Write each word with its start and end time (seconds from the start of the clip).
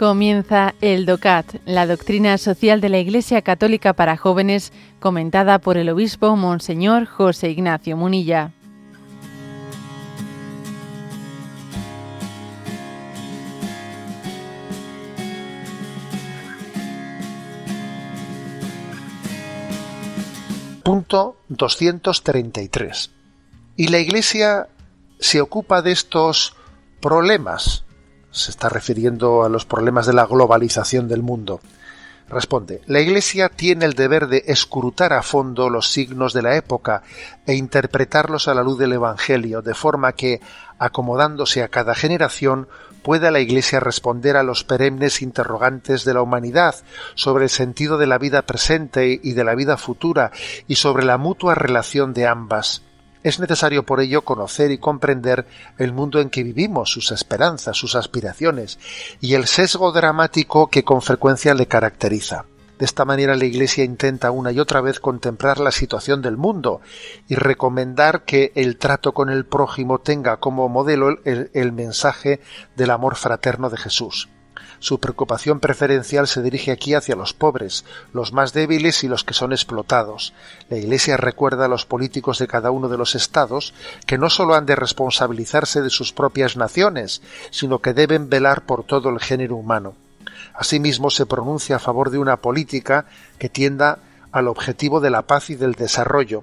Comienza 0.00 0.74
el 0.80 1.04
DOCAT, 1.04 1.56
la 1.66 1.86
doctrina 1.86 2.38
social 2.38 2.80
de 2.80 2.88
la 2.88 2.98
Iglesia 3.00 3.42
Católica 3.42 3.92
para 3.92 4.16
jóvenes, 4.16 4.72
comentada 4.98 5.58
por 5.58 5.76
el 5.76 5.90
obispo 5.90 6.36
Monseñor 6.36 7.04
José 7.04 7.50
Ignacio 7.50 7.98
Munilla. 7.98 8.50
Punto 20.82 21.36
233. 21.48 23.10
Y 23.76 23.88
la 23.88 23.98
Iglesia 23.98 24.66
se 25.18 25.42
ocupa 25.42 25.82
de 25.82 25.92
estos 25.92 26.56
problemas 27.02 27.84
se 28.30 28.50
está 28.50 28.68
refiriendo 28.68 29.44
a 29.44 29.48
los 29.48 29.64
problemas 29.64 30.06
de 30.06 30.12
la 30.12 30.26
globalización 30.26 31.08
del 31.08 31.22
mundo. 31.22 31.60
Responde, 32.30 32.80
la 32.86 33.00
Iglesia 33.00 33.48
tiene 33.48 33.84
el 33.86 33.94
deber 33.94 34.28
de 34.28 34.44
escrutar 34.46 35.12
a 35.12 35.22
fondo 35.22 35.68
los 35.68 35.90
signos 35.90 36.32
de 36.32 36.42
la 36.42 36.54
época 36.54 37.02
e 37.44 37.54
interpretarlos 37.54 38.46
a 38.46 38.54
la 38.54 38.62
luz 38.62 38.78
del 38.78 38.92
Evangelio, 38.92 39.62
de 39.62 39.74
forma 39.74 40.12
que, 40.12 40.40
acomodándose 40.78 41.64
a 41.64 41.68
cada 41.68 41.96
generación, 41.96 42.68
pueda 43.02 43.32
la 43.32 43.40
Iglesia 43.40 43.80
responder 43.80 44.36
a 44.36 44.44
los 44.44 44.62
perennes 44.62 45.22
interrogantes 45.22 46.04
de 46.04 46.14
la 46.14 46.22
humanidad 46.22 46.76
sobre 47.16 47.44
el 47.44 47.50
sentido 47.50 47.98
de 47.98 48.06
la 48.06 48.18
vida 48.18 48.42
presente 48.42 49.18
y 49.20 49.32
de 49.32 49.42
la 49.42 49.56
vida 49.56 49.76
futura 49.76 50.30
y 50.68 50.76
sobre 50.76 51.04
la 51.04 51.18
mutua 51.18 51.56
relación 51.56 52.14
de 52.14 52.28
ambas. 52.28 52.82
Es 53.22 53.38
necesario 53.38 53.84
por 53.84 54.00
ello 54.00 54.22
conocer 54.22 54.70
y 54.70 54.78
comprender 54.78 55.46
el 55.78 55.92
mundo 55.92 56.20
en 56.20 56.30
que 56.30 56.42
vivimos, 56.42 56.90
sus 56.90 57.12
esperanzas, 57.12 57.76
sus 57.76 57.94
aspiraciones 57.94 58.78
y 59.20 59.34
el 59.34 59.46
sesgo 59.46 59.92
dramático 59.92 60.68
que 60.68 60.84
con 60.84 61.02
frecuencia 61.02 61.52
le 61.54 61.66
caracteriza. 61.66 62.46
De 62.80 62.86
esta 62.86 63.04
manera 63.04 63.36
la 63.36 63.44
Iglesia 63.44 63.84
intenta 63.84 64.30
una 64.30 64.52
y 64.52 64.58
otra 64.58 64.80
vez 64.80 65.00
contemplar 65.00 65.60
la 65.60 65.70
situación 65.70 66.22
del 66.22 66.38
mundo 66.38 66.80
y 67.28 67.34
recomendar 67.34 68.24
que 68.24 68.52
el 68.54 68.78
trato 68.78 69.12
con 69.12 69.28
el 69.28 69.44
prójimo 69.44 69.98
tenga 69.98 70.38
como 70.38 70.66
modelo 70.70 71.18
el, 71.24 71.72
mensaje 71.72 72.40
del 72.76 72.90
amor 72.90 73.16
fraterno 73.16 73.68
de 73.68 73.76
Jesús. 73.76 74.30
Su 74.80 74.98
preocupación 74.98 75.60
preferencial 75.60 76.26
se 76.26 76.42
dirige 76.42 76.72
aquí 76.72 76.94
hacia 76.94 77.14
los 77.14 77.34
pobres, 77.34 77.84
los 78.14 78.32
más 78.32 78.54
débiles 78.54 79.04
y 79.04 79.08
los 79.08 79.24
que 79.24 79.34
son 79.34 79.52
explotados. 79.52 80.32
La 80.70 80.78
Iglesia 80.78 81.18
recuerda 81.18 81.66
a 81.66 81.68
los 81.68 81.84
políticos 81.84 82.38
de 82.38 82.46
cada 82.46 82.70
uno 82.70 82.88
de 82.88 82.96
los 82.96 83.14
estados 83.14 83.74
que 84.06 84.16
no 84.16 84.30
sólo 84.30 84.54
han 84.54 84.64
de 84.64 84.76
responsabilizarse 84.76 85.82
de 85.82 85.90
sus 85.90 86.14
propias 86.14 86.56
naciones, 86.56 87.20
sino 87.50 87.80
que 87.80 87.92
deben 87.92 88.30
velar 88.30 88.64
por 88.64 88.84
todo 88.84 89.10
el 89.10 89.20
género 89.20 89.56
humano. 89.56 89.94
Asimismo, 90.54 91.10
se 91.10 91.26
pronuncia 91.26 91.76
a 91.76 91.80
favor 91.80 92.10
de 92.10 92.18
una 92.18 92.38
política 92.38 93.04
que 93.38 93.50
tienda 93.50 93.98
al 94.32 94.48
objetivo 94.48 95.00
de 95.00 95.10
la 95.10 95.22
paz 95.22 95.50
y 95.50 95.56
del 95.56 95.74
desarrollo, 95.74 96.42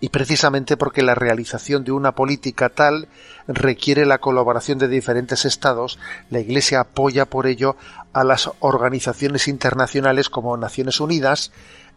y 0.00 0.10
precisamente 0.10 0.76
porque 0.76 1.02
la 1.02 1.14
realización 1.14 1.84
de 1.84 1.92
una 1.92 2.12
política 2.12 2.68
tal 2.68 3.08
requiere 3.48 4.06
la 4.06 4.18
colaboración 4.18 4.78
de 4.78 4.88
diferentes 4.88 5.44
estados, 5.44 5.98
la 6.30 6.40
Iglesia 6.40 6.80
apoya 6.80 7.26
por 7.26 7.46
ello 7.46 7.76
a 8.12 8.24
las 8.24 8.50
organizaciones 8.60 9.48
internacionales 9.48 10.28
como 10.28 10.56
Naciones 10.56 11.00
Unidas, 11.00 11.52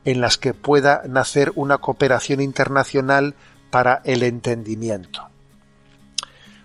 en 0.05 0.21
las 0.21 0.37
que 0.37 0.53
pueda 0.53 1.03
nacer 1.07 1.51
una 1.55 1.79
cooperación 1.79 2.41
internacional 2.41 3.35
para 3.69 4.01
el 4.05 4.23
entendimiento. 4.23 5.27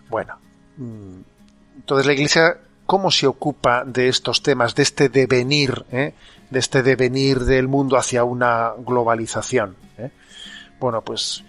Bueno, 0.09 0.39
mm, 0.77 1.21
entonces 1.77 2.06
la 2.06 2.12
Iglesia, 2.12 2.59
¿cómo 2.87 3.11
se 3.11 3.27
ocupa 3.27 3.84
de 3.84 4.09
estos 4.09 4.43
temas, 4.43 4.75
de 4.75 4.84
este 4.84 5.09
devenir, 5.09 5.84
eh? 5.91 6.15
de 6.50 6.59
este 6.59 6.83
devenir 6.83 7.41
del 7.41 7.67
mundo 7.67 7.97
hacia 7.97 8.23
una 8.25 8.73
globalización? 8.78 9.77
Eh? 9.99 10.11
Bueno, 10.81 11.03
pues 11.03 11.45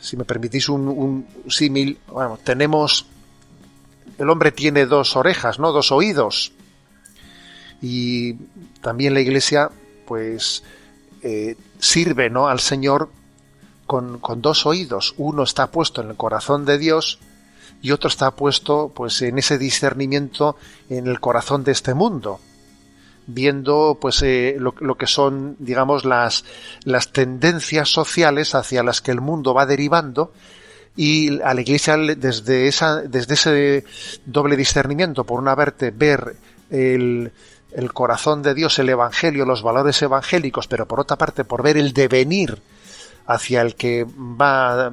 si 0.00 0.16
me 0.16 0.24
permitís 0.24 0.68
un, 0.68 1.26
símil, 1.48 1.98
bueno, 2.08 2.38
tenemos, 2.42 3.06
el 4.18 4.28
hombre 4.30 4.52
tiene 4.52 4.86
dos 4.86 5.16
orejas, 5.16 5.58
¿no? 5.58 5.72
Dos 5.72 5.92
oídos. 5.92 6.52
Y 7.80 8.34
también 8.80 9.14
la 9.14 9.20
iglesia, 9.20 9.70
pues, 10.06 10.62
eh, 11.22 11.56
sirve, 11.78 12.30
¿no? 12.30 12.48
Al 12.48 12.60
Señor 12.60 13.10
con, 13.86 14.18
con 14.18 14.42
dos 14.42 14.66
oídos. 14.66 15.14
Uno 15.16 15.42
está 15.42 15.70
puesto 15.70 16.00
en 16.00 16.10
el 16.10 16.16
corazón 16.16 16.64
de 16.64 16.78
Dios 16.78 17.18
y 17.80 17.90
otro 17.90 18.08
está 18.08 18.32
puesto, 18.32 18.92
pues, 18.94 19.22
en 19.22 19.38
ese 19.38 19.58
discernimiento 19.58 20.56
en 20.88 21.06
el 21.06 21.20
corazón 21.20 21.64
de 21.64 21.72
este 21.72 21.94
mundo 21.94 22.40
viendo 23.32 23.98
pues 24.00 24.22
eh, 24.22 24.56
lo, 24.58 24.94
que 24.96 25.06
son 25.06 25.56
digamos 25.58 26.04
las 26.04 26.44
las 26.84 27.12
tendencias 27.12 27.88
sociales 27.88 28.54
hacia 28.54 28.82
las 28.82 29.00
que 29.00 29.10
el 29.10 29.20
mundo 29.20 29.54
va 29.54 29.66
derivando 29.66 30.32
y 30.96 31.40
a 31.40 31.54
la 31.54 31.60
iglesia 31.60 31.96
desde 31.96 32.68
esa 32.68 33.02
desde 33.02 33.34
ese 33.34 33.84
doble 34.26 34.56
discernimiento 34.56 35.24
por 35.24 35.40
una 35.40 35.56
parte 35.56 35.90
ver 35.90 36.36
el, 36.70 37.32
el 37.72 37.92
corazón 37.92 38.42
de 38.42 38.54
Dios 38.54 38.78
el 38.78 38.88
evangelio 38.88 39.44
los 39.44 39.62
valores 39.62 40.00
evangélicos 40.02 40.66
pero 40.68 40.86
por 40.86 41.00
otra 41.00 41.16
parte 41.16 41.44
por 41.44 41.62
ver 41.62 41.76
el 41.76 41.92
devenir 41.92 42.60
hacia 43.34 43.62
el 43.62 43.74
que 43.74 44.04
va, 44.04 44.92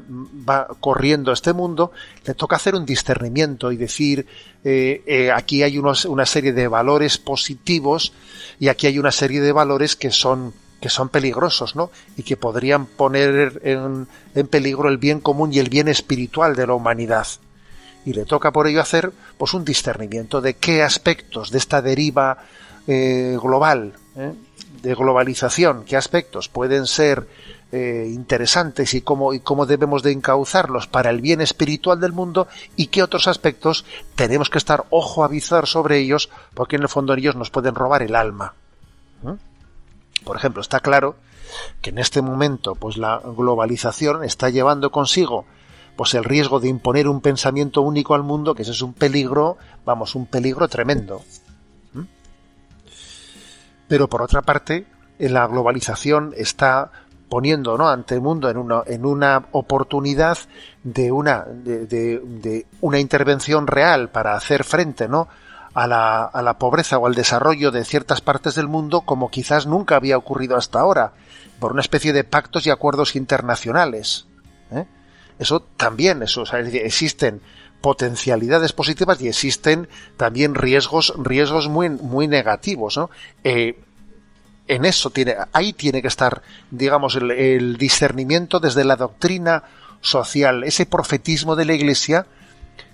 va 0.50 0.67
corriendo 0.79 1.31
este 1.31 1.53
mundo, 1.53 1.91
le 2.25 2.33
toca 2.33 2.55
hacer 2.55 2.75
un 2.75 2.85
discernimiento 2.85 3.72
y 3.72 3.77
decir, 3.77 4.25
eh, 4.63 5.03
eh, 5.05 5.31
aquí 5.31 5.63
hay 5.63 5.77
una 5.77 6.25
serie 6.25 6.53
de 6.53 6.67
valores 6.67 7.17
positivos 7.17 8.13
y 8.59 8.67
aquí 8.67 8.88
hay 8.88 9.00
una 9.00 9.11
serie 9.11 9.41
de 9.41 9.51
valores 9.51 9.95
que 9.95 10.11
son 10.11 10.53
que 10.79 10.88
son 10.89 11.09
peligrosos, 11.09 11.75
¿no? 11.75 11.91
Y 12.16 12.23
que 12.23 12.38
podrían 12.38 12.85
poner 12.85 13.59
en, 13.66 14.07
en 14.33 14.47
peligro 14.47 14.88
el 14.88 14.97
bien 14.97 15.19
común 15.19 15.53
y 15.53 15.59
el 15.59 15.69
bien 15.69 15.89
espiritual 15.89 16.56
de 16.56 16.67
la 16.67 16.73
humanidad. 16.73 17.27
Y 18.06 18.13
le 18.13 18.23
toca 18.23 18.51
por 18.51 18.66
ello 18.66 18.79
hacer 18.79 19.11
pues 19.38 19.53
un 19.53 19.66
discernimiento 19.66 20.39
de 20.39 20.53
qué 20.53 20.81
aspectos 20.81 21.51
de 21.51 21.57
esta 21.57 21.81
deriva 21.81 22.38
eh, 22.88 23.38
global, 23.41 23.94
de 24.81 24.95
globalización, 24.95 25.83
qué 25.85 25.97
aspectos 25.97 26.50
pueden 26.50 26.88
ser 26.88 27.27
eh, 27.72 28.09
interesantes 28.09 28.94
y 28.96 29.02
cómo, 29.02 29.34
y 29.34 29.40
cómo 29.40 29.66
debemos 29.66 30.02
de 30.02 30.12
encauzarlos 30.12 30.88
para 30.88 31.12
el 31.12 31.22
bien 31.22 31.40
espiritual 31.40 32.00
del 32.00 32.13
mundo 32.13 32.47
y 32.75 32.88
qué 32.88 33.03
otros 33.03 33.28
aspectos 33.28 33.85
tenemos 34.16 34.50
que 34.50 34.57
estar 34.57 34.85
ojo 34.90 35.22
a 35.22 35.28
avisar 35.28 35.68
sobre 35.68 36.00
ellos 36.00 36.30
porque 36.56 36.78
en 36.78 36.81
el 36.81 36.90
fondo 36.90 37.13
ellos 37.13 37.35
nos 37.35 37.52
pueden 37.52 37.75
robar 37.75 38.02
el 38.02 38.16
alma. 38.16 38.56
Por 40.24 40.35
ejemplo, 40.35 40.62
está 40.62 40.80
claro 40.80 41.16
que 41.81 41.91
en 41.91 42.00
este 42.00 42.22
momento 42.22 42.75
pues 42.75 42.97
la 42.97 43.22
globalización 43.24 44.24
está 44.24 44.50
llevando 44.50 44.91
consigo 44.91 45.46
pues 45.96 46.13
el 46.13 46.24
riesgo 46.24 46.59
de 46.59 46.69
imponer 46.69 47.07
un 47.07 47.19
pensamiento 47.19 47.81
único 47.81 48.16
al 48.16 48.24
mundo, 48.24 48.56
que 48.56 48.62
ese 48.62 48.72
es 48.72 48.81
un 48.81 48.94
peligro, 48.94 49.57
vamos, 49.84 50.16
un 50.16 50.28
peligro 50.28 50.69
tremendo. 50.69 51.22
Pero 53.90 54.07
por 54.07 54.22
otra 54.22 54.41
parte, 54.41 54.88
la 55.18 55.46
globalización 55.46 56.34
está 56.38 56.91
poniendo 57.29 57.78
¿no? 57.78 57.88
ante 57.88 58.16
el 58.16 58.22
mundo 58.22 58.50
en 58.50 58.57
una, 58.57 58.81
en 58.85 59.06
una 59.06 59.45
oportunidad 59.51 60.38
de 60.84 61.12
una, 61.12 61.45
de, 61.45 62.66
una 62.81 63.00
intervención 63.00 63.67
real 63.67 64.09
para 64.09 64.35
hacer 64.35 64.63
frente 64.63 65.07
¿no? 65.07 65.28
a, 65.73 65.88
la, 65.88 66.56
pobreza 66.57 66.98
o 66.98 67.06
al 67.06 67.15
desarrollo 67.15 67.71
de 67.71 67.86
ciertas 67.86 68.21
partes 68.21 68.56
del 68.56 68.68
mundo 68.68 69.01
como 69.01 69.30
quizás 69.30 69.68
nunca 69.68 69.95
había 69.95 70.18
ocurrido 70.18 70.57
hasta 70.57 70.80
ahora, 70.80 71.13
por 71.59 71.71
una 71.71 71.81
especie 71.81 72.13
de 72.13 72.24
pactos 72.24 72.65
y 72.65 72.71
acuerdos 72.71 73.15
internacionales. 73.15 74.25
¿eh? 74.71 74.86
Eso 75.38 75.62
también, 75.77 76.24
eso, 76.24 76.44
existen 76.54 77.42
potencialidades 77.81 78.74
positivas 78.74 79.21
y 79.21 79.30
existen 79.30 79.88
también 80.18 80.56
riesgos, 80.56 81.13
riesgos 81.18 81.69
muy, 81.69 81.89
muy 81.89 82.27
negativos. 82.27 82.98
¿no? 82.98 83.09
Eh, 83.44 83.80
en 84.69 84.86
eso 84.86 85.10
tiene, 85.10 85.36
ahí 85.51 85.74
tiene 85.74 86.01
que 86.01 86.07
estar, 86.07 86.44
digamos, 86.69 87.16
el, 87.16 87.75
discernimiento 87.77 88.60
desde 88.60 88.86
la 88.86 88.95
doctrina 88.95 89.63
social, 90.00 90.63
ese 90.63 90.86
profetismo 90.86 91.56
de 91.56 91.66
la 91.66 91.74
Iglesia 91.74 92.27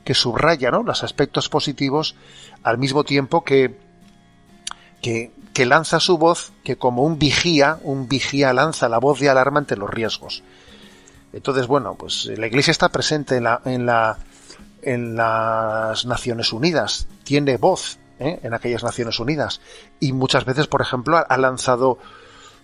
que 0.05 0.13
subraya 0.13 0.71
¿no? 0.71 0.83
los 0.83 1.03
aspectos 1.03 1.49
positivos 1.49 2.15
al 2.63 2.77
mismo 2.77 3.03
tiempo 3.03 3.43
que, 3.43 3.77
que, 5.01 5.33
que, 5.53 5.65
lanza 5.65 5.99
su 5.99 6.17
voz, 6.17 6.53
que 6.63 6.77
como 6.77 7.03
un 7.03 7.19
vigía, 7.19 7.77
un 7.83 8.07
vigía 8.07 8.53
lanza 8.53 8.87
la 8.87 8.97
voz 8.97 9.19
de 9.19 9.29
alarma 9.29 9.59
ante 9.59 9.75
los 9.75 9.89
riesgos. 9.89 10.43
Entonces, 11.33 11.67
bueno, 11.67 11.95
pues 11.95 12.27
la 12.37 12.47
Iglesia 12.47 12.71
está 12.71 12.87
presente 12.87 13.35
en, 13.35 13.43
la, 13.43 13.61
en, 13.65 13.85
la, 13.85 14.17
en 14.81 15.17
las 15.17 16.05
Naciones 16.05 16.53
Unidas, 16.53 17.07
tiene 17.25 17.57
voz 17.57 17.99
¿eh? 18.19 18.39
en 18.43 18.53
aquellas 18.53 18.83
Naciones 18.83 19.19
Unidas. 19.19 19.61
Y 19.99 20.13
muchas 20.13 20.45
veces, 20.45 20.67
por 20.67 20.81
ejemplo, 20.81 21.23
ha 21.27 21.37
lanzado 21.37 21.97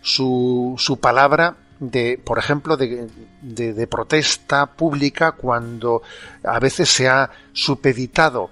su, 0.02 0.76
su 0.78 1.00
palabra 1.00 1.58
de, 1.82 2.22
por 2.24 2.38
ejemplo, 2.38 2.78
de, 2.78 3.88
protesta 3.90 4.68
pública 4.68 5.32
cuando 5.34 6.04
a 6.44 6.60
veces 6.60 6.90
se 6.90 7.10
ha 7.10 7.30
supeditado 7.54 8.52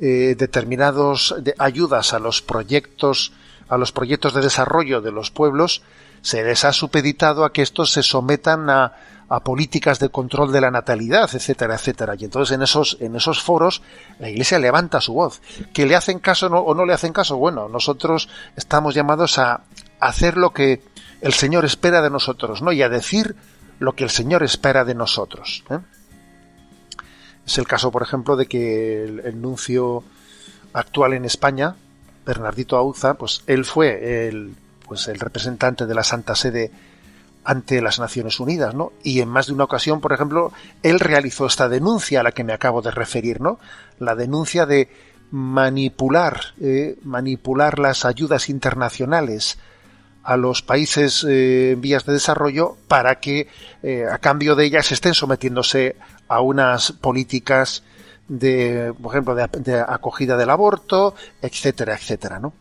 eh, 0.00 0.36
determinados 0.38 1.34
de 1.40 1.54
ayudas 1.58 2.14
a 2.14 2.20
los 2.20 2.40
proyectos 2.40 3.32
a 3.68 3.76
los 3.76 3.90
proyectos 3.92 4.32
de 4.32 4.40
desarrollo 4.40 5.02
de 5.02 5.10
los 5.10 5.30
pueblos 5.32 5.82
se 6.22 6.42
les 6.44 6.64
ha 6.64 6.72
supeditado 6.72 7.44
a 7.44 7.52
que 7.52 7.62
estos 7.62 7.90
se 7.90 8.04
sometan 8.04 8.70
a, 8.70 8.92
a 9.28 9.40
políticas 9.40 9.98
de 9.98 10.08
control 10.08 10.52
de 10.52 10.60
la 10.60 10.70
natalidad, 10.70 11.28
etcétera, 11.32 11.74
etcétera. 11.74 12.14
Y 12.18 12.24
entonces 12.24 12.54
en 12.54 12.62
esos, 12.62 12.96
en 13.00 13.14
esos 13.14 13.42
foros 13.42 13.82
la 14.18 14.30
Iglesia 14.30 14.58
levanta 14.58 15.00
su 15.00 15.12
voz. 15.12 15.42
¿Que 15.72 15.86
le 15.86 15.96
hacen 15.96 16.18
caso 16.18 16.46
o 16.46 16.74
no 16.74 16.86
le 16.86 16.94
hacen 16.94 17.12
caso? 17.12 17.36
Bueno, 17.36 17.68
nosotros 17.68 18.28
estamos 18.56 18.94
llamados 18.94 19.38
a 19.38 19.62
hacer 20.00 20.36
lo 20.36 20.52
que 20.52 20.82
el 21.20 21.32
Señor 21.32 21.64
espera 21.64 22.00
de 22.00 22.10
nosotros, 22.10 22.62
¿no? 22.62 22.72
Y 22.72 22.82
a 22.82 22.88
decir 22.88 23.36
lo 23.78 23.94
que 23.94 24.04
el 24.04 24.10
Señor 24.10 24.42
espera 24.42 24.84
de 24.84 24.94
nosotros. 24.94 25.64
¿eh? 25.70 25.78
Es 27.46 27.58
el 27.58 27.66
caso, 27.66 27.90
por 27.90 28.02
ejemplo, 28.02 28.36
de 28.36 28.46
que 28.46 29.04
el, 29.04 29.40
nuncio 29.40 30.04
actual 30.72 31.14
en 31.14 31.24
España, 31.24 31.76
Bernardito 32.24 32.76
Auza, 32.76 33.14
pues 33.14 33.42
él 33.46 33.64
fue 33.64 34.28
el, 34.28 34.54
pues 34.86 35.08
el 35.08 35.18
representante 35.18 35.86
de 35.86 35.94
la 35.94 36.04
Santa 36.04 36.34
Sede 36.34 36.70
ante 37.48 37.80
las 37.80 37.98
Naciones 37.98 38.40
Unidas, 38.40 38.74
¿no? 38.74 38.92
Y 39.02 39.22
en 39.22 39.30
más 39.30 39.46
de 39.46 39.54
una 39.54 39.64
ocasión, 39.64 40.02
por 40.02 40.12
ejemplo, 40.12 40.52
él 40.82 41.00
realizó 41.00 41.46
esta 41.46 41.66
denuncia 41.66 42.20
a 42.20 42.22
la 42.22 42.32
que 42.32 42.44
me 42.44 42.52
acabo 42.52 42.82
de 42.82 42.90
referir, 42.90 43.40
¿no? 43.40 43.58
La 43.98 44.14
denuncia 44.14 44.66
de 44.66 44.90
manipular, 45.30 46.38
eh, 46.60 46.98
manipular 47.04 47.78
las 47.78 48.04
ayudas 48.04 48.50
internacionales 48.50 49.58
a 50.24 50.36
los 50.36 50.60
países 50.60 51.24
eh, 51.24 51.70
en 51.72 51.80
vías 51.80 52.04
de 52.04 52.12
desarrollo 52.12 52.76
para 52.86 53.18
que 53.18 53.48
eh, 53.82 54.04
a 54.04 54.18
cambio 54.18 54.54
de 54.54 54.66
ellas 54.66 54.92
estén 54.92 55.14
sometiéndose 55.14 55.96
a 56.28 56.42
unas 56.42 56.92
políticas 56.92 57.82
de, 58.28 58.92
por 59.02 59.14
ejemplo, 59.14 59.34
de, 59.34 59.80
acogida 59.88 60.36
del 60.36 60.50
aborto, 60.50 61.14
etcétera, 61.40 61.94
etcétera, 61.94 62.40
¿no? 62.40 62.52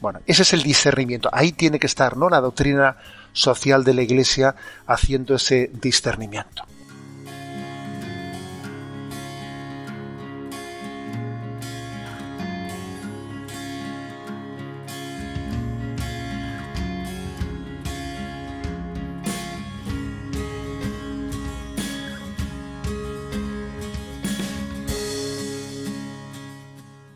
Bueno, 0.00 0.20
ese 0.24 0.42
es 0.42 0.52
el 0.52 0.62
discernimiento. 0.62 1.30
Ahí 1.32 1.50
tiene 1.50 1.80
que 1.80 1.88
estar, 1.88 2.16
¿no? 2.16 2.28
La 2.28 2.40
doctrina 2.40 2.96
social 3.36 3.84
de 3.84 3.94
la 3.94 4.02
Iglesia 4.02 4.56
haciendo 4.86 5.34
ese 5.34 5.70
discernimiento. 5.72 6.64